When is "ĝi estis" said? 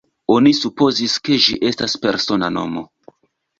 1.49-1.97